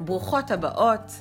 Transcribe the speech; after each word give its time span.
ברוכות 0.00 0.50
הבאות 0.50 1.20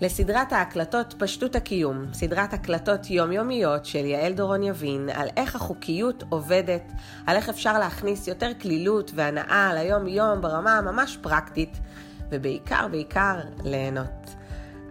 לסדרת 0.00 0.52
ההקלטות 0.52 1.14
פשטות 1.18 1.56
הקיום, 1.56 2.04
סדרת 2.12 2.52
הקלטות 2.52 3.10
יומיומיות 3.10 3.86
של 3.86 4.04
יעל 4.04 4.32
דורון 4.32 4.62
יבין 4.62 5.08
על 5.14 5.28
איך 5.36 5.56
החוקיות 5.56 6.24
עובדת, 6.28 6.92
על 7.26 7.36
איך 7.36 7.48
אפשר 7.48 7.78
להכניס 7.78 8.28
יותר 8.28 8.50
כלילות 8.62 9.10
והנאה 9.14 9.74
ליום-יום 9.74 10.40
ברמה 10.40 10.80
ממש 10.80 11.18
פרקטית, 11.22 11.78
ובעיקר 12.30 12.88
בעיקר 12.90 13.36
ליהנות. 13.64 14.34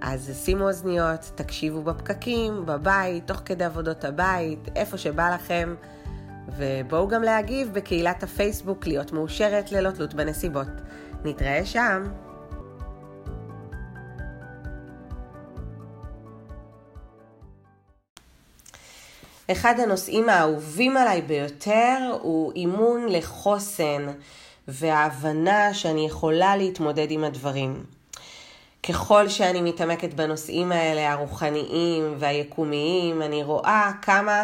אז 0.01 0.41
שימו 0.45 0.67
אוזניות, 0.67 1.31
תקשיבו 1.35 1.81
בפקקים, 1.81 2.65
בבית, 2.65 3.27
תוך 3.27 3.41
כדי 3.45 3.63
עבודות 3.63 4.05
הבית, 4.05 4.69
איפה 4.75 4.97
שבא 4.97 5.35
לכם, 5.35 5.75
ובואו 6.57 7.07
גם 7.07 7.23
להגיב 7.23 7.73
בקהילת 7.73 8.23
הפייסבוק 8.23 8.87
להיות 8.87 9.11
מאושרת 9.11 9.71
ללא 9.71 9.91
תלות 9.91 10.13
בנסיבות. 10.13 10.67
נתראה 11.23 11.65
שם. 11.65 12.03
אחד 19.51 19.79
הנושאים 19.79 20.29
האהובים 20.29 20.97
עליי 20.97 21.21
ביותר 21.21 22.17
הוא 22.21 22.53
אימון 22.55 23.05
לחוסן 23.09 24.07
וההבנה 24.67 25.73
שאני 25.73 26.05
יכולה 26.05 26.57
להתמודד 26.57 27.11
עם 27.11 27.23
הדברים. 27.23 27.83
ככל 28.89 29.29
שאני 29.29 29.61
מתעמקת 29.61 30.13
בנושאים 30.13 30.71
האלה, 30.71 31.11
הרוחניים 31.11 32.15
והיקומיים, 32.19 33.21
אני 33.21 33.43
רואה 33.43 33.91
כמה 34.01 34.43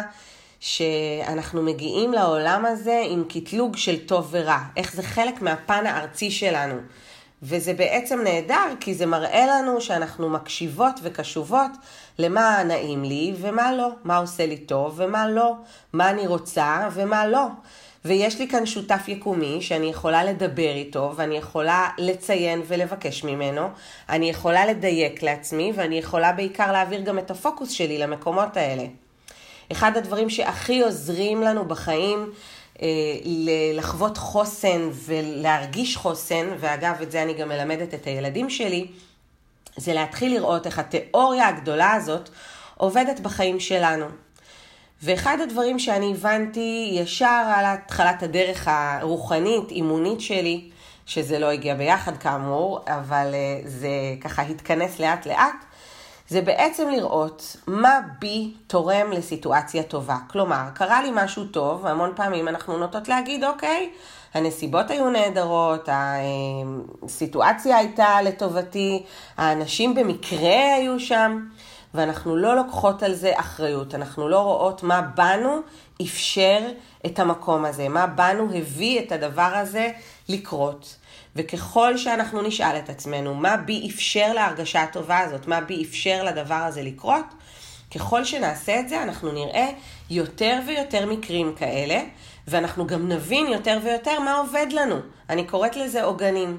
שאנחנו 0.60 1.62
מגיעים 1.62 2.12
לעולם 2.12 2.64
הזה 2.66 3.02
עם 3.08 3.24
קטלוג 3.28 3.76
של 3.76 4.06
טוב 4.06 4.28
ורע, 4.30 4.58
איך 4.76 4.94
זה 4.94 5.02
חלק 5.02 5.42
מהפן 5.42 5.86
הארצי 5.86 6.30
שלנו. 6.30 6.74
וזה 7.42 7.74
בעצם 7.74 8.20
נהדר, 8.24 8.74
כי 8.80 8.94
זה 8.94 9.06
מראה 9.06 9.46
לנו 9.46 9.80
שאנחנו 9.80 10.28
מקשיבות 10.30 11.00
וקשובות 11.02 11.70
למה 12.18 12.62
נעים 12.62 13.04
לי 13.04 13.34
ומה 13.40 13.72
לא, 13.72 13.88
מה 14.04 14.16
עושה 14.16 14.46
לי 14.46 14.56
טוב 14.56 14.94
ומה 14.96 15.28
לא, 15.28 15.52
מה 15.92 16.10
אני 16.10 16.26
רוצה 16.26 16.88
ומה 16.92 17.26
לא. 17.26 17.46
ויש 18.04 18.38
לי 18.38 18.48
כאן 18.48 18.66
שותף 18.66 19.08
יקומי 19.08 19.58
שאני 19.60 19.86
יכולה 19.86 20.24
לדבר 20.24 20.72
איתו 20.74 21.12
ואני 21.16 21.36
יכולה 21.36 21.88
לציין 21.98 22.62
ולבקש 22.66 23.24
ממנו, 23.24 23.68
אני 24.08 24.30
יכולה 24.30 24.66
לדייק 24.66 25.22
לעצמי 25.22 25.72
ואני 25.74 25.98
יכולה 25.98 26.32
בעיקר 26.32 26.72
להעביר 26.72 27.00
גם 27.00 27.18
את 27.18 27.30
הפוקוס 27.30 27.70
שלי 27.70 27.98
למקומות 27.98 28.56
האלה. 28.56 28.84
אחד 29.72 29.96
הדברים 29.96 30.30
שהכי 30.30 30.80
עוזרים 30.80 31.42
לנו 31.42 31.64
בחיים 31.64 32.32
לחוות 33.74 34.18
חוסן 34.18 34.90
ולהרגיש 34.92 35.96
חוסן, 35.96 36.46
ואגב, 36.60 37.02
את 37.02 37.10
זה 37.12 37.22
אני 37.22 37.34
גם 37.34 37.48
מלמדת 37.48 37.94
את 37.94 38.06
הילדים 38.06 38.50
שלי, 38.50 38.86
זה 39.76 39.94
להתחיל 39.94 40.34
לראות 40.34 40.66
איך 40.66 40.78
התיאוריה 40.78 41.48
הגדולה 41.48 41.92
הזאת 41.92 42.28
עובדת 42.76 43.20
בחיים 43.20 43.60
שלנו. 43.60 44.06
ואחד 45.02 45.40
הדברים 45.40 45.78
שאני 45.78 46.12
הבנתי 46.12 46.90
ישר 46.92 47.52
על 47.56 47.64
התחלת 47.64 48.22
הדרך 48.22 48.68
הרוחנית, 48.70 49.70
אימונית 49.70 50.20
שלי, 50.20 50.70
שזה 51.06 51.38
לא 51.38 51.50
הגיע 51.50 51.74
ביחד 51.74 52.16
כאמור, 52.16 52.80
אבל 52.86 53.34
אה, 53.34 53.60
זה 53.64 53.88
ככה 54.20 54.42
התכנס 54.42 55.00
לאט 55.00 55.26
לאט, 55.26 55.64
זה 56.32 56.40
בעצם 56.40 56.88
לראות 56.88 57.56
מה 57.66 58.00
בי 58.18 58.52
תורם 58.66 59.12
לסיטואציה 59.12 59.82
טובה. 59.82 60.16
כלומר, 60.30 60.62
קרה 60.74 61.02
לי 61.02 61.10
משהו 61.14 61.44
טוב, 61.44 61.84
והמון 61.84 62.12
פעמים 62.16 62.48
אנחנו 62.48 62.78
נוטות 62.78 63.08
להגיד, 63.08 63.44
אוקיי, 63.44 63.90
הנסיבות 64.34 64.90
היו 64.90 65.10
נהדרות, 65.10 65.88
הסיטואציה 67.02 67.76
הייתה 67.76 68.22
לטובתי, 68.22 69.02
האנשים 69.36 69.94
במקרה 69.94 70.74
היו 70.74 71.00
שם, 71.00 71.46
ואנחנו 71.94 72.36
לא 72.36 72.56
לוקחות 72.56 73.02
על 73.02 73.14
זה 73.14 73.32
אחריות, 73.36 73.94
אנחנו 73.94 74.28
לא 74.28 74.38
רואות 74.38 74.82
מה 74.82 75.02
בנו 75.02 75.56
אפשר 76.02 76.58
את 77.06 77.18
המקום 77.18 77.64
הזה, 77.64 77.88
מה 77.88 78.06
בנו 78.06 78.48
הביא 78.54 79.00
את 79.00 79.12
הדבר 79.12 79.52
הזה 79.54 79.90
לקרות. 80.28 80.96
וככל 81.36 81.96
שאנחנו 81.96 82.42
נשאל 82.42 82.76
את 82.78 82.90
עצמנו 82.90 83.34
מה 83.34 83.56
בי 83.56 83.88
אפשר 83.94 84.32
להרגשה 84.32 84.82
הטובה 84.82 85.18
הזאת, 85.18 85.46
מה 85.46 85.60
בי 85.60 85.84
אפשר 85.84 86.24
לדבר 86.24 86.54
הזה 86.54 86.82
לקרות, 86.82 87.24
ככל 87.94 88.24
שנעשה 88.24 88.80
את 88.80 88.88
זה 88.88 89.02
אנחנו 89.02 89.32
נראה 89.32 89.68
יותר 90.10 90.60
ויותר 90.66 91.06
מקרים 91.06 91.54
כאלה, 91.58 92.02
ואנחנו 92.48 92.86
גם 92.86 93.08
נבין 93.08 93.46
יותר 93.46 93.78
ויותר 93.84 94.20
מה 94.20 94.34
עובד 94.34 94.66
לנו. 94.70 94.96
אני 95.30 95.44
קוראת 95.44 95.76
לזה 95.76 96.02
עוגנים. 96.02 96.58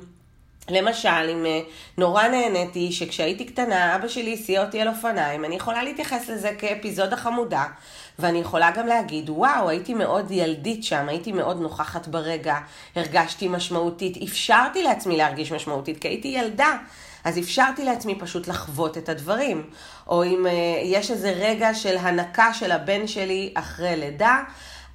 למשל, 0.70 1.30
אם 1.32 1.46
אה, 1.46 1.60
נורא 1.98 2.28
נהניתי 2.28 2.92
שכשהייתי 2.92 3.46
קטנה 3.46 3.96
אבא 3.96 4.08
שלי 4.08 4.34
הסיע 4.34 4.66
אותי 4.66 4.82
על 4.82 4.88
אופניים, 4.88 5.46
אני 5.46 5.56
יכולה 5.56 5.84
להתייחס 5.84 6.30
לזה 6.30 6.52
כאפיזודה 6.58 7.18
חמודה, 7.18 7.66
ואני 8.19 8.40
יכולה 8.40 8.72
גם 8.72 8.88
להגיד, 8.88 9.29
וואו, 9.29 9.69
הייתי 9.69 9.94
מאוד 9.94 10.31
ילדית 10.31 10.84
שם, 10.84 11.09
הייתי 11.09 11.31
מאוד 11.31 11.62
נוכחת 11.62 12.07
ברגע, 12.07 12.57
הרגשתי 12.96 13.47
משמעותית, 13.47 14.18
אפשרתי 14.24 14.84
לעצמי 14.84 15.18
להרגיש 15.18 15.51
משמעותית, 15.51 16.00
כי 16.00 16.07
הייתי 16.07 16.28
ילדה. 16.28 16.78
אז 17.24 17.40
אפשרתי 17.40 17.85
לעצמי 17.85 18.19
פשוט 18.19 18.47
לחוות 18.47 18.97
את 18.97 19.09
הדברים. 19.09 19.69
או 20.07 20.24
אם 20.24 20.46
uh, 20.46 20.50
יש 20.84 21.12
איזה 21.12 21.31
רגע 21.31 21.74
של 21.74 21.97
הנקה 21.97 22.53
של 22.53 22.72
הבן 22.72 23.07
שלי 23.07 23.51
אחרי 23.56 23.96
לידה, 23.96 24.44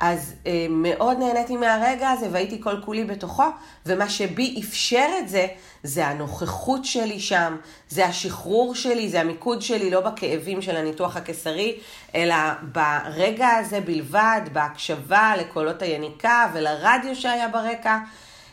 אז 0.01 0.35
אה, 0.47 0.67
מאוד 0.71 1.19
נהניתי 1.19 1.57
מהרגע 1.57 2.11
הזה 2.11 2.29
והייתי 2.33 2.61
כל 2.63 2.81
כולי 2.85 3.05
בתוכו, 3.05 3.45
ומה 3.87 4.09
שבי 4.09 4.61
אפשר 4.61 5.07
את 5.19 5.29
זה, 5.29 5.47
זה 5.83 6.07
הנוכחות 6.07 6.85
שלי 6.85 7.21
שם, 7.21 7.57
זה 7.89 8.07
השחרור 8.07 8.75
שלי, 8.75 9.09
זה 9.09 9.21
המיקוד 9.21 9.63
שלי 9.63 9.91
לא 9.91 10.01
בכאבים 10.01 10.63
של 10.63 10.77
הניתוח 10.77 11.17
הקיסרי, 11.17 11.79
אלא 12.15 12.35
ברגע 12.73 13.49
הזה 13.49 13.81
בלבד, 13.81 14.41
בהקשבה 14.53 15.33
לקולות 15.39 15.83
היניקה 15.83 16.47
ולרדיו 16.55 17.17
שהיה 17.17 17.49
ברקע, 17.49 17.99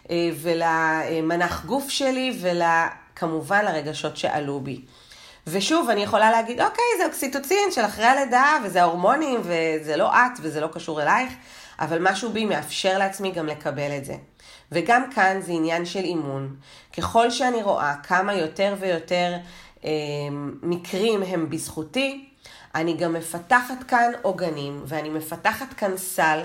אה, 0.10 0.30
ולמנח 0.42 1.66
גוף 1.66 1.90
שלי 1.90 2.40
וכמובן 2.42 3.66
לרגשות 3.66 4.18
שעלו 4.18 4.60
בי. 4.60 4.82
ושוב, 5.48 5.90
אני 5.90 6.04
יכולה 6.04 6.32
להגיד, 6.32 6.62
אוקיי, 6.62 6.84
זה 6.98 7.06
אוקסיטוצין 7.06 7.72
של 7.72 7.86
אחרי 7.86 8.06
הלידה, 8.06 8.58
וזה 8.64 8.82
ההורמונים, 8.82 9.42
וזה 9.44 9.98
לא 9.98 10.14
את, 10.14 10.40
וזה 10.42 10.62
לא 10.62 10.68
קשור 10.68 11.02
אלייך, 11.02 11.34
אבל 11.80 11.98
משהו 12.02 12.30
בי 12.30 12.46
מאפשר 12.46 12.98
לעצמי 12.98 13.32
גם 13.32 13.48
לקבל 13.48 13.98
את 13.98 14.06
זה. 14.06 14.16
וגם 14.72 15.12
כאן 15.12 15.42
זה 15.42 15.52
עניין 15.52 15.86
של 15.86 16.00
אימון. 16.00 16.56
ככל 16.98 17.32
שאני 17.32 17.64
רואה 17.64 17.96
כמה 18.04 18.34
יותר 18.34 18.76
ויותר 18.80 19.34
אה, 19.86 19.90
מקרים 20.64 21.24
הם 21.24 21.50
בזכותי, 21.50 22.26
אני 22.76 22.98
גם 22.98 23.14
מפתחת 23.14 23.84
כאן 23.88 24.12
עוגנים, 24.22 24.82
ואני 24.86 25.10
מפתחת 25.10 25.74
כאן 25.74 25.98
סל, 25.98 26.40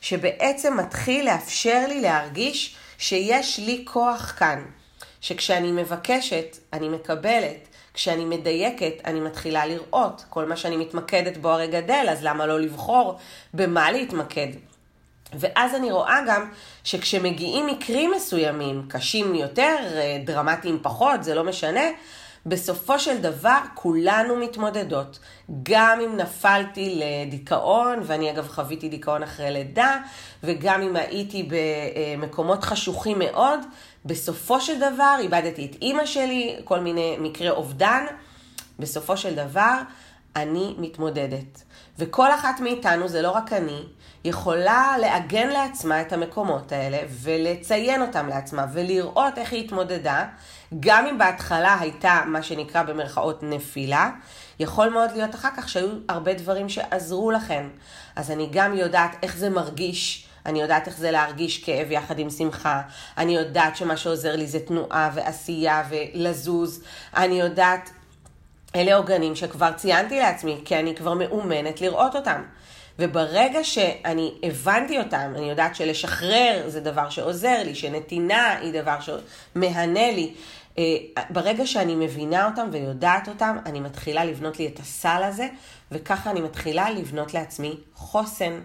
שבעצם 0.00 0.76
מתחיל 0.76 1.26
לאפשר 1.26 1.84
לי 1.88 2.00
להרגיש 2.00 2.76
שיש 2.98 3.58
לי 3.58 3.84
כוח 3.86 4.34
כאן. 4.38 4.64
שכשאני 5.20 5.72
מבקשת, 5.72 6.56
אני 6.72 6.88
מקבלת, 6.88 7.68
כשאני 7.94 8.24
מדייקת, 8.24 8.92
אני 9.04 9.20
מתחילה 9.20 9.66
לראות. 9.66 10.24
כל 10.30 10.44
מה 10.44 10.56
שאני 10.56 10.76
מתמקדת 10.76 11.36
בו 11.36 11.50
הרי 11.50 11.66
גדל, 11.66 12.06
אז 12.10 12.24
למה 12.24 12.46
לא 12.46 12.60
לבחור 12.60 13.18
במה 13.54 13.90
להתמקד? 13.90 14.48
ואז 15.32 15.74
אני 15.74 15.92
רואה 15.92 16.20
גם 16.28 16.50
שכשמגיעים 16.84 17.66
מקרים 17.66 18.12
מסוימים, 18.16 18.82
קשים 18.88 19.34
יותר, 19.34 19.76
דרמטיים 20.24 20.78
פחות, 20.82 21.24
זה 21.24 21.34
לא 21.34 21.44
משנה, 21.44 21.84
בסופו 22.46 22.98
של 22.98 23.18
דבר 23.18 23.58
כולנו 23.74 24.36
מתמודדות. 24.36 25.18
גם 25.62 26.00
אם 26.00 26.16
נפלתי 26.16 27.02
לדיכאון, 27.02 28.00
ואני 28.02 28.30
אגב 28.30 28.48
חוויתי 28.48 28.88
דיכאון 28.88 29.22
אחרי 29.22 29.50
לידה, 29.50 29.98
וגם 30.42 30.82
אם 30.82 30.96
הייתי 30.96 31.48
במקומות 31.48 32.64
חשוכים 32.64 33.18
מאוד, 33.18 33.60
בסופו 34.04 34.60
של 34.60 34.78
דבר 34.78 35.16
איבדתי 35.18 35.66
את 35.66 35.82
אימא 35.82 36.06
שלי, 36.06 36.56
כל 36.64 36.80
מיני 36.80 37.16
מקרי 37.18 37.50
אובדן. 37.50 38.04
בסופו 38.78 39.16
של 39.16 39.34
דבר, 39.34 39.78
אני 40.36 40.74
מתמודדת. 40.78 41.62
וכל 41.98 42.30
אחת 42.30 42.60
מאיתנו, 42.60 43.08
זה 43.08 43.22
לא 43.22 43.30
רק 43.30 43.52
אני, 43.52 43.82
יכולה 44.24 44.96
לעגן 45.00 45.48
לעצמה 45.48 46.00
את 46.00 46.12
המקומות 46.12 46.72
האלה 46.72 46.98
ולציין 47.22 48.02
אותם 48.02 48.28
לעצמה 48.28 48.66
ולראות 48.72 49.38
איך 49.38 49.52
היא 49.52 49.64
התמודדה, 49.64 50.24
גם 50.80 51.06
אם 51.06 51.18
בהתחלה 51.18 51.76
הייתה 51.80 52.22
מה 52.26 52.42
שנקרא 52.42 52.82
במרכאות 52.82 53.42
נפילה, 53.42 54.10
יכול 54.58 54.88
מאוד 54.88 55.10
להיות 55.12 55.34
אחר 55.34 55.48
כך 55.56 55.68
שהיו 55.68 55.88
הרבה 56.08 56.34
דברים 56.34 56.68
שעזרו 56.68 57.30
לכם. 57.30 57.68
אז 58.16 58.30
אני 58.30 58.48
גם 58.52 58.76
יודעת 58.76 59.16
איך 59.22 59.36
זה 59.36 59.50
מרגיש. 59.50 60.28
אני 60.46 60.60
יודעת 60.60 60.88
איך 60.88 60.98
זה 60.98 61.10
להרגיש 61.10 61.64
כאב 61.64 61.90
יחד 61.90 62.18
עם 62.18 62.30
שמחה, 62.30 62.82
אני 63.18 63.36
יודעת 63.36 63.76
שמה 63.76 63.96
שעוזר 63.96 64.36
לי 64.36 64.46
זה 64.46 64.60
תנועה 64.60 65.10
ועשייה 65.14 65.82
ולזוז, 65.90 66.82
אני 67.16 67.40
יודעת, 67.40 67.90
אלה 68.76 68.96
עוגנים 68.96 69.36
שכבר 69.36 69.72
ציינתי 69.72 70.18
לעצמי, 70.18 70.60
כי 70.64 70.78
אני 70.78 70.94
כבר 70.94 71.14
מאומנת 71.14 71.80
לראות 71.80 72.16
אותם. 72.16 72.42
וברגע 72.98 73.64
שאני 73.64 74.34
הבנתי 74.42 74.98
אותם, 74.98 75.32
אני 75.36 75.50
יודעת 75.50 75.74
שלשחרר 75.74 76.64
זה 76.66 76.80
דבר 76.80 77.10
שעוזר 77.10 77.62
לי, 77.64 77.74
שנתינה 77.74 78.56
היא 78.56 78.82
דבר 78.82 78.96
שמהנה 79.00 80.10
לי. 80.10 80.34
אה, 80.78 80.84
ברגע 81.30 81.66
שאני 81.66 81.94
מבינה 81.94 82.46
אותם 82.46 82.68
ויודעת 82.72 83.28
אותם, 83.28 83.56
אני 83.66 83.80
מתחילה 83.80 84.24
לבנות 84.24 84.58
לי 84.58 84.66
את 84.66 84.80
הסל 84.80 85.22
הזה, 85.22 85.48
וככה 85.92 86.30
אני 86.30 86.40
מתחילה 86.40 86.90
לבנות 86.90 87.34
לעצמי 87.34 87.76
חוסן. 87.94 88.60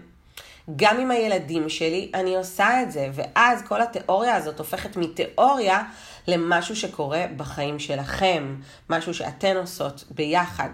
גם 0.76 1.00
עם 1.00 1.10
הילדים 1.10 1.68
שלי 1.68 2.10
אני 2.14 2.36
עושה 2.36 2.82
את 2.82 2.92
זה, 2.92 3.08
ואז 3.12 3.62
כל 3.68 3.82
התיאוריה 3.82 4.36
הזאת 4.36 4.58
הופכת 4.58 4.96
מתיאוריה 4.96 5.82
למשהו 6.28 6.76
שקורה 6.76 7.24
בחיים 7.36 7.78
שלכם, 7.78 8.56
משהו 8.90 9.14
שאתן 9.14 9.56
עושות 9.56 10.04
ביחד. 10.10 10.68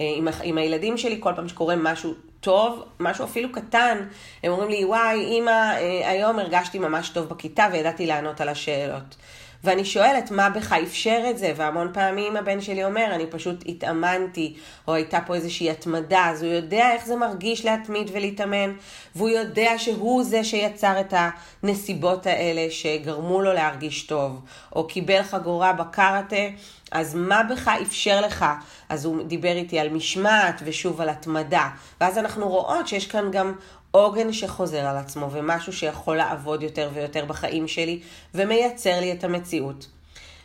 אה, 0.00 0.12
עם, 0.16 0.28
עם 0.42 0.58
הילדים 0.58 0.96
שלי, 0.98 1.16
כל 1.20 1.32
פעם 1.36 1.48
שקורה 1.48 1.76
משהו 1.76 2.14
טוב, 2.40 2.84
משהו 3.00 3.24
אפילו 3.24 3.52
קטן, 3.52 3.98
הם 4.42 4.52
אומרים 4.52 4.70
לי, 4.70 4.84
וואי, 4.84 5.20
אימא, 5.20 5.50
אה, 5.50 6.10
היום 6.10 6.38
הרגשתי 6.38 6.78
ממש 6.78 7.08
טוב 7.08 7.28
בכיתה 7.28 7.68
וידעתי 7.72 8.06
לענות 8.06 8.40
על 8.40 8.48
השאלות. 8.48 9.16
ואני 9.64 9.84
שואלת, 9.84 10.30
מה 10.30 10.50
בך 10.50 10.72
אפשר 10.72 11.22
את 11.30 11.38
זה? 11.38 11.52
והמון 11.56 11.90
פעמים 11.92 12.36
הבן 12.36 12.60
שלי 12.60 12.84
אומר, 12.84 13.06
אני 13.14 13.26
פשוט 13.26 13.64
התאמנתי, 13.66 14.56
או 14.88 14.94
הייתה 14.94 15.18
פה 15.26 15.34
איזושהי 15.34 15.70
התמדה, 15.70 16.26
אז 16.30 16.42
הוא 16.42 16.52
יודע 16.52 16.92
איך 16.92 17.06
זה 17.06 17.16
מרגיש 17.16 17.64
להתמיד 17.64 18.10
ולהתאמן, 18.12 18.72
והוא 19.16 19.28
יודע 19.28 19.72
שהוא 19.78 20.24
זה 20.24 20.44
שיצר 20.44 21.00
את 21.00 21.14
הנסיבות 21.62 22.26
האלה 22.26 22.70
שגרמו 22.70 23.42
לו 23.42 23.52
להרגיש 23.52 24.02
טוב, 24.02 24.40
או 24.76 24.86
קיבל 24.86 25.22
חגורה 25.22 25.72
בקארטה, 25.72 26.46
אז 26.92 27.14
מה 27.14 27.42
בך 27.42 27.70
אפשר 27.82 28.20
לך? 28.20 28.44
אז 28.88 29.04
הוא 29.04 29.22
דיבר 29.22 29.52
איתי 29.52 29.78
על 29.78 29.88
משמעת 29.88 30.62
ושוב 30.64 31.00
על 31.00 31.08
התמדה. 31.08 31.68
ואז 32.00 32.18
אנחנו 32.18 32.48
רואות 32.48 32.88
שיש 32.88 33.06
כאן 33.06 33.30
גם 33.30 33.52
עוגן 33.98 34.32
שחוזר 34.32 34.86
על 34.86 34.96
עצמו 34.96 35.30
ומשהו 35.30 35.72
שיכול 35.72 36.16
לעבוד 36.16 36.62
יותר 36.62 36.90
ויותר 36.94 37.24
בחיים 37.24 37.68
שלי 37.68 38.00
ומייצר 38.34 39.00
לי 39.00 39.12
את 39.12 39.24
המציאות. 39.24 39.86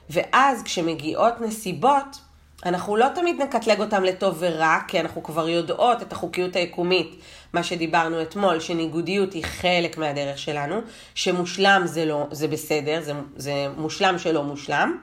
ואז 0.09 0.63
כשמגיעות 0.63 1.41
נסיבות, 1.41 2.17
אנחנו 2.65 2.95
לא 2.95 3.07
תמיד 3.15 3.41
נקטלג 3.41 3.79
אותם 3.79 4.03
לטוב 4.03 4.35
ורע, 4.39 4.77
כי 4.87 4.99
אנחנו 4.99 5.23
כבר 5.23 5.49
יודעות 5.49 6.01
את 6.01 6.11
החוקיות 6.11 6.55
היקומית, 6.55 7.15
מה 7.53 7.63
שדיברנו 7.63 8.21
אתמול, 8.21 8.59
שניגודיות 8.59 9.33
היא 9.33 9.43
חלק 9.45 9.97
מהדרך 9.97 10.37
שלנו, 10.37 10.81
שמושלם 11.15 11.81
זה, 11.85 12.05
לא, 12.05 12.27
זה 12.31 12.47
בסדר, 12.47 13.01
זה, 13.01 13.13
זה 13.35 13.67
מושלם 13.77 14.19
שלא 14.19 14.43
מושלם, 14.43 14.97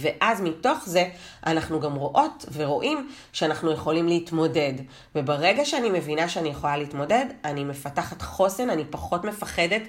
ואז 0.00 0.40
מתוך 0.40 0.78
זה 0.84 1.08
אנחנו 1.46 1.80
גם 1.80 1.94
רואות 1.94 2.46
ורואים 2.52 3.08
שאנחנו 3.32 3.72
יכולים 3.72 4.08
להתמודד. 4.08 4.72
וברגע 5.14 5.64
שאני 5.64 5.90
מבינה 5.90 6.28
שאני 6.28 6.48
יכולה 6.48 6.76
להתמודד, 6.76 7.24
אני 7.44 7.64
מפתחת 7.64 8.22
חוסן, 8.22 8.70
אני 8.70 8.84
פחות 8.90 9.24
מפחדת 9.24 9.82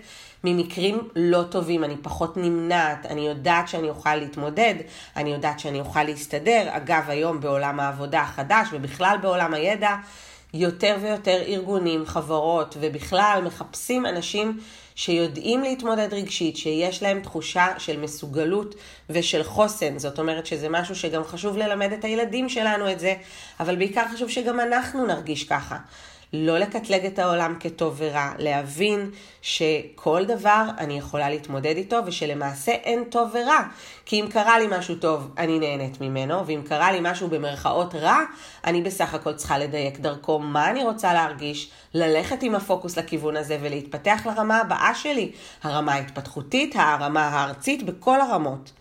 ממקרים 0.44 1.07
לא 1.15 1.44
טובים, 1.44 1.83
אני 1.83 1.95
פחות 2.01 2.38
נמנעת, 2.38 3.06
אני 3.06 3.27
יודעת 3.27 3.67
שאני 3.67 3.89
אוכל 3.89 4.15
להתמודד, 4.15 4.75
אני 5.15 5.33
יודעת 5.33 5.59
שאני 5.59 5.79
אוכל 5.79 6.03
להסתדר. 6.03 6.67
אגב, 6.69 7.03
היום 7.07 7.39
בעולם 7.39 7.79
העבודה 7.79 8.21
החדש 8.21 8.67
ובכלל 8.71 9.17
בעולם 9.21 9.53
הידע, 9.53 9.95
יותר 10.53 10.97
ויותר 11.01 11.41
ארגונים, 11.41 12.06
חברות 12.06 12.77
ובכלל 12.79 13.41
מחפשים 13.45 14.06
אנשים 14.06 14.59
שיודעים 14.99 15.63
להתמודד 15.63 16.13
רגשית, 16.13 16.57
שיש 16.57 17.03
להם 17.03 17.19
תחושה 17.19 17.67
של 17.77 17.99
מסוגלות 17.99 18.75
ושל 19.09 19.43
חוסן. 19.43 19.99
זאת 19.99 20.19
אומרת 20.19 20.45
שזה 20.45 20.69
משהו 20.69 20.95
שגם 20.95 21.23
חשוב 21.23 21.57
ללמד 21.57 21.91
את 21.91 22.03
הילדים 22.05 22.49
שלנו 22.49 22.91
את 22.91 22.99
זה, 22.99 23.13
אבל 23.59 23.75
בעיקר 23.75 24.03
חשוב 24.13 24.29
שגם 24.29 24.59
אנחנו 24.59 25.05
נרגיש 25.05 25.43
ככה. 25.43 25.77
לא 26.33 26.57
לקטלג 26.57 27.05
את 27.05 27.19
העולם 27.19 27.55
כטוב 27.59 27.95
ורע, 27.97 28.31
להבין 28.37 29.11
שכל 29.41 30.25
דבר 30.25 30.63
אני 30.77 30.97
יכולה 30.97 31.29
להתמודד 31.29 31.77
איתו 31.77 31.99
ושלמעשה 32.05 32.71
אין 32.71 33.03
טוב 33.03 33.29
ורע. 33.33 33.59
כי 34.05 34.21
אם 34.21 34.27
קרה 34.31 34.59
לי 34.59 34.67
משהו 34.69 34.95
טוב, 34.95 35.33
אני 35.37 35.59
נהנית 35.59 36.01
ממנו, 36.01 36.47
ואם 36.47 36.61
קרה 36.65 36.91
לי 36.91 36.99
משהו 37.01 37.27
במרכאות 37.27 37.95
רע, 37.95 38.19
אני 38.65 38.81
בסך 38.81 39.13
הכל 39.13 39.33
צריכה 39.33 39.57
לדייק 39.57 39.99
דרכו 39.99 40.39
מה 40.39 40.69
אני 40.69 40.83
רוצה 40.83 41.13
להרגיש, 41.13 41.71
ללכת 41.93 42.43
עם 42.43 42.55
הפוקוס 42.55 42.97
לכיוון 42.97 43.37
הזה 43.37 43.57
ולהתפתח 43.61 44.21
לרמה 44.25 44.57
הבאה 44.57 44.95
שלי, 44.95 45.31
הרמה 45.63 45.93
ההתפתחותית, 45.93 46.75
הרמה 46.77 47.27
הארצית, 47.27 47.83
בכל 47.83 48.21
הרמות. 48.21 48.71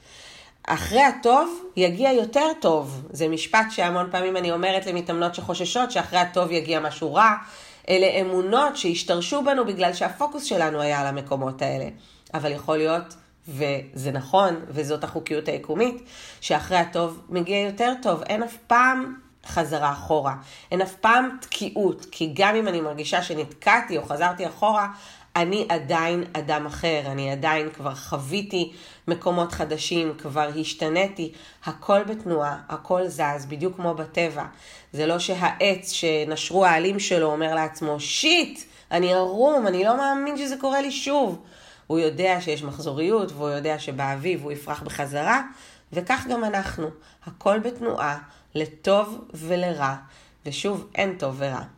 אחרי 0.68 1.02
הטוב 1.02 1.60
יגיע 1.76 2.12
יותר 2.12 2.46
טוב. 2.60 3.02
זה 3.10 3.28
משפט 3.28 3.66
שהמון 3.70 4.08
פעמים 4.10 4.36
אני 4.36 4.52
אומרת 4.52 4.86
למתאמנות 4.86 5.34
שחוששות 5.34 5.90
שאחרי 5.90 6.18
הטוב 6.18 6.50
יגיע 6.52 6.80
משהו 6.80 7.14
רע. 7.14 7.34
אלה 7.88 8.06
אמונות 8.20 8.76
שהשתרשו 8.76 9.44
בנו 9.44 9.64
בגלל 9.64 9.92
שהפוקוס 9.92 10.44
שלנו 10.44 10.80
היה 10.80 11.00
על 11.00 11.06
המקומות 11.06 11.62
האלה. 11.62 11.88
אבל 12.34 12.52
יכול 12.52 12.76
להיות, 12.76 13.14
וזה 13.48 14.10
נכון, 14.12 14.64
וזאת 14.68 15.04
החוקיות 15.04 15.48
היקומית, 15.48 16.02
שאחרי 16.40 16.78
הטוב 16.78 17.20
מגיע 17.28 17.58
יותר 17.58 17.92
טוב. 18.02 18.22
אין 18.22 18.42
אף 18.42 18.56
פעם 18.66 19.14
חזרה 19.46 19.92
אחורה. 19.92 20.34
אין 20.72 20.82
אף 20.82 20.94
פעם 20.94 21.36
תקיעות, 21.40 22.06
כי 22.10 22.32
גם 22.34 22.54
אם 22.54 22.68
אני 22.68 22.80
מרגישה 22.80 23.22
שנתקעתי 23.22 23.98
או 23.98 24.02
חזרתי 24.02 24.46
אחורה, 24.46 24.88
אני 25.38 25.66
עדיין 25.68 26.24
אדם 26.32 26.66
אחר, 26.66 27.00
אני 27.06 27.30
עדיין 27.32 27.70
כבר 27.70 27.94
חוויתי 27.94 28.72
מקומות 29.08 29.52
חדשים, 29.52 30.14
כבר 30.18 30.50
השתניתי, 30.60 31.32
הכל 31.64 32.04
בתנועה, 32.04 32.58
הכל 32.68 33.08
זז, 33.08 33.46
בדיוק 33.48 33.76
כמו 33.76 33.94
בטבע. 33.94 34.44
זה 34.92 35.06
לא 35.06 35.18
שהעץ 35.18 35.92
שנשרו 35.92 36.64
העלים 36.66 37.00
שלו 37.00 37.32
אומר 37.32 37.54
לעצמו, 37.54 38.00
שיט, 38.00 38.60
אני 38.90 39.14
ערום, 39.14 39.66
אני 39.66 39.84
לא 39.84 39.96
מאמין 39.96 40.36
שזה 40.36 40.56
קורה 40.60 40.80
לי 40.80 40.90
שוב. 40.90 41.42
הוא 41.86 41.98
יודע 41.98 42.40
שיש 42.40 42.62
מחזוריות, 42.62 43.32
והוא 43.32 43.48
יודע 43.48 43.78
שבאביב 43.78 44.42
הוא 44.42 44.52
יפרח 44.52 44.82
בחזרה, 44.82 45.42
וכך 45.92 46.26
גם 46.30 46.44
אנחנו. 46.44 46.90
הכל 47.26 47.58
בתנועה, 47.58 48.18
לטוב 48.54 49.24
ולרע, 49.34 49.94
ושוב, 50.46 50.86
אין 50.94 51.18
טוב 51.18 51.34
ורע. 51.38 51.77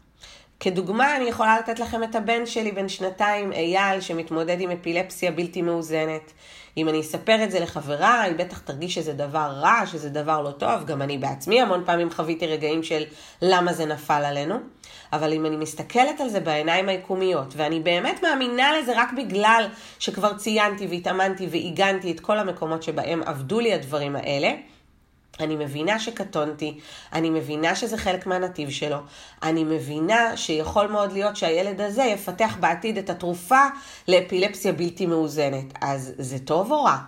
כדוגמה, 0.61 1.17
אני 1.17 1.25
יכולה 1.25 1.59
לתת 1.59 1.79
לכם 1.79 2.03
את 2.03 2.15
הבן 2.15 2.47
שלי 2.47 2.73
בן 2.73 2.89
שנתיים, 2.89 3.53
אייל, 3.53 4.01
שמתמודד 4.01 4.61
עם 4.61 4.71
אפילפסיה 4.71 5.33
בלתי 5.33 5.63
מאוזנת. 5.63 6.33
אם 6.77 6.89
אני 6.89 7.01
אספר 7.01 7.45
את 7.45 7.51
זה 7.51 7.61
לחברה, 7.61 8.21
היא 8.21 8.35
בטח 8.35 8.59
תרגיש 8.59 8.95
שזה 8.95 9.13
דבר 9.13 9.53
רע, 9.61 9.87
שזה 9.87 10.11
דבר 10.11 10.43
לא 10.43 10.51
טוב. 10.51 10.85
גם 10.85 11.03
אני 11.03 11.19
בעצמי 11.19 11.61
המון 11.61 11.83
פעמים 11.87 12.11
חוויתי 12.11 12.47
רגעים 12.47 12.83
של 12.83 13.05
למה 13.43 13.73
זה 13.73 13.87
נפל 13.87 14.25
עלינו. 14.25 14.55
אבל 15.13 15.33
אם 15.33 15.47
אני 15.47 15.57
מסתכלת 15.57 16.21
על 16.21 16.29
זה 16.29 16.41
בעיניים 16.41 16.89
היקומיות, 16.89 17.55
ואני 17.57 17.81
באמת 17.81 18.23
מאמינה 18.23 18.79
לזה 18.79 18.93
רק 18.97 19.09
בגלל 19.17 19.69
שכבר 19.99 20.35
ציינתי 20.35 20.87
והתאמנתי 20.87 21.47
ועיגנתי 21.51 22.13
את 22.13 22.21
כל 22.21 22.39
המקומות 22.39 22.83
שבהם 22.83 23.23
עבדו 23.27 23.61
לי 23.61 23.75
הדברים 23.75 24.17
האלה, 24.17 24.53
אני 25.43 25.57
מבינה 25.57 25.99
שקטונתי, 25.99 26.79
אני 27.13 27.31
מבינה 27.31 27.75
שזה 27.75 27.97
חלק 27.97 28.27
מהנתיב 28.27 28.71
שלו, 28.71 28.99
אני 29.43 29.65
מבינה 29.65 30.37
שיכול 30.37 30.87
מאוד 30.87 31.13
להיות 31.13 31.37
שהילד 31.37 31.81
הזה 31.81 32.03
יפתח 32.03 32.57
בעתיד 32.61 32.99
את 32.99 33.11
התרופה 33.11 33.65
לאפילפסיה 34.09 34.73
בלתי 34.73 35.07
מאוזנת. 35.07 35.65
אז 35.81 36.13
זה 36.19 36.39
טוב 36.39 36.73
או 36.73 36.85
רע? 36.85 36.99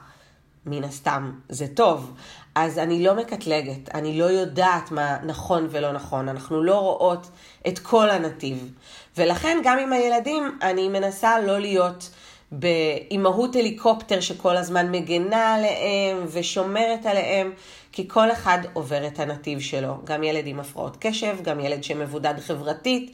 מן 0.67 0.85
הסתם, 0.85 1.33
זה 1.49 1.67
טוב. 1.75 2.13
אז 2.55 2.79
אני 2.79 3.05
לא 3.05 3.15
מקטלגת, 3.15 3.95
אני 3.95 4.19
לא 4.19 4.25
יודעת 4.25 4.91
מה 4.91 5.17
נכון 5.23 5.69
ולא 5.71 5.93
נכון, 5.93 6.29
אנחנו 6.29 6.63
לא 6.63 6.75
רואות 6.75 7.31
את 7.69 7.79
כל 7.79 8.11
הנתיב. 8.11 8.73
ולכן 9.17 9.59
גם 9.65 9.79
עם 9.79 9.93
הילדים 9.93 10.59
אני 10.63 10.89
מנסה 10.89 11.41
לא 11.41 11.59
להיות 11.59 12.11
באימהות 12.53 13.57
הליקופטר 13.57 14.21
שכל 14.21 14.57
הזמן 14.57 14.91
מגנה 14.91 15.55
עליהם 15.55 16.27
ושומרת 16.33 17.07
עליהם, 17.07 17.53
כי 17.93 18.09
כל 18.09 18.33
אחד 18.33 18.59
עובר 18.73 19.07
את 19.07 19.19
הנתיב 19.19 19.61
שלו. 19.61 19.95
גם 20.05 20.23
ילד 20.23 20.47
עם 20.47 20.61
הפרעות 20.61 20.97
קשב, 21.01 21.37
גם 21.43 21.61
ילד 21.61 21.85
שמבודד 21.85 22.35
חברתית. 22.41 23.13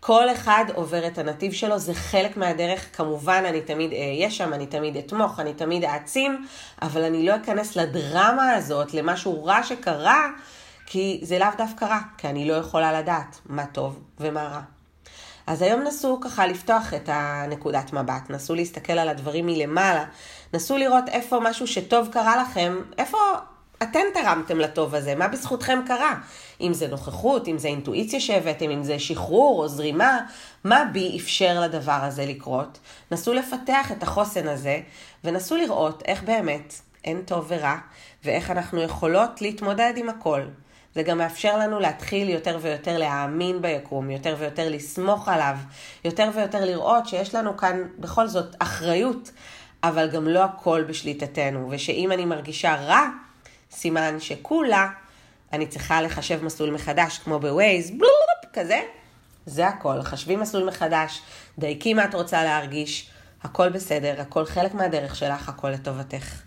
כל 0.00 0.30
אחד 0.30 0.64
עובר 0.74 1.06
את 1.06 1.18
הנתיב 1.18 1.52
שלו, 1.52 1.78
זה 1.78 1.94
חלק 1.94 2.36
מהדרך. 2.36 2.96
כמובן, 2.96 3.44
אני 3.48 3.60
תמיד 3.60 3.92
אהיה 3.92 4.30
שם, 4.30 4.52
אני 4.52 4.66
תמיד 4.66 4.96
אתמוך, 4.96 5.40
אני 5.40 5.54
תמיד 5.54 5.84
אעצים, 5.84 6.46
אבל 6.82 7.04
אני 7.04 7.26
לא 7.26 7.36
אכנס 7.36 7.76
לדרמה 7.76 8.52
הזאת, 8.52 8.94
למשהו 8.94 9.44
רע 9.44 9.62
שקרה, 9.62 10.28
כי 10.86 11.20
זה 11.22 11.38
לאו 11.38 11.48
דווקא 11.58 11.84
רע, 11.84 11.98
כי 12.18 12.28
אני 12.28 12.48
לא 12.48 12.54
יכולה 12.54 13.00
לדעת 13.00 13.40
מה 13.46 13.66
טוב 13.66 14.00
ומה 14.20 14.42
רע. 14.42 14.79
אז 15.46 15.62
היום 15.62 15.80
נסו 15.80 16.20
ככה 16.20 16.46
לפתוח 16.46 16.94
את 16.94 17.08
הנקודת 17.12 17.92
מבט, 17.92 18.30
נסו 18.30 18.54
להסתכל 18.54 18.92
על 18.92 19.08
הדברים 19.08 19.46
מלמעלה, 19.46 20.04
נסו 20.54 20.76
לראות 20.76 21.08
איפה 21.08 21.40
משהו 21.42 21.66
שטוב 21.66 22.08
קרה 22.12 22.42
לכם, 22.42 22.76
איפה 22.98 23.18
אתם 23.82 24.00
תרמתם 24.14 24.58
לטוב 24.58 24.94
הזה, 24.94 25.14
מה 25.14 25.28
בזכותכם 25.28 25.78
קרה? 25.86 26.14
אם 26.60 26.74
זה 26.74 26.88
נוכחות, 26.88 27.48
אם 27.48 27.58
זה 27.58 27.68
אינטואיציה 27.68 28.20
שהבאתם, 28.20 28.70
אם 28.70 28.84
זה 28.84 28.98
שחרור 28.98 29.62
או 29.62 29.68
זרימה, 29.68 30.18
מה 30.64 30.84
בי 30.92 31.18
אפשר 31.18 31.60
לדבר 31.60 31.98
הזה 32.02 32.26
לקרות? 32.26 32.78
נסו 33.10 33.34
לפתח 33.34 33.92
את 33.92 34.02
החוסן 34.02 34.48
הזה, 34.48 34.80
ונסו 35.24 35.56
לראות 35.56 36.02
איך 36.06 36.22
באמת 36.22 36.74
אין 37.04 37.22
טוב 37.22 37.44
ורע, 37.48 37.76
ואיך 38.24 38.50
אנחנו 38.50 38.82
יכולות 38.82 39.42
להתמודד 39.42 39.92
עם 39.96 40.08
הכל. 40.08 40.42
זה 40.94 41.02
גם 41.02 41.18
מאפשר 41.18 41.58
לנו 41.58 41.80
להתחיל 41.80 42.28
יותר 42.28 42.58
ויותר 42.62 42.98
להאמין 42.98 43.62
ביקום, 43.62 44.10
יותר 44.10 44.36
ויותר 44.38 44.68
לסמוך 44.68 45.28
עליו, 45.28 45.56
יותר 46.04 46.30
ויותר 46.34 46.64
לראות 46.64 47.08
שיש 47.08 47.34
לנו 47.34 47.56
כאן 47.56 47.82
בכל 47.98 48.26
זאת 48.26 48.56
אחריות, 48.58 49.30
אבל 49.82 50.10
גם 50.10 50.28
לא 50.28 50.44
הכל 50.44 50.84
בשליטתנו, 50.88 51.68
ושאם 51.70 52.12
אני 52.12 52.24
מרגישה 52.24 52.74
רע, 52.74 53.06
סימן 53.70 54.20
שכולה, 54.20 54.88
אני 55.52 55.66
צריכה 55.66 56.02
לחשב 56.02 56.44
מסלול 56.44 56.70
מחדש, 56.70 57.18
כמו 57.18 57.38
בווייז, 57.38 57.90
בלופ, 57.90 58.52
כזה. 58.52 58.80
זה 59.46 59.66
הכל, 59.66 60.02
חשבי 60.02 60.36
מסלול 60.36 60.68
מחדש, 60.68 61.22
דייקי 61.58 61.94
מה 61.94 62.04
את 62.04 62.14
רוצה 62.14 62.44
להרגיש, 62.44 63.10
הכל 63.42 63.68
בסדר, 63.68 64.20
הכל 64.20 64.44
חלק 64.44 64.74
מהדרך 64.74 65.16
שלך, 65.16 65.48
הכל 65.48 65.70
לטובתך. 65.70 66.42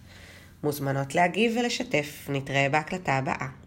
מוזמנות 0.63 1.15
להגיב 1.15 1.57
ולשתף, 1.57 2.27
נתראה 2.29 2.67
בהקלטה 2.71 3.13
הבאה. 3.13 3.62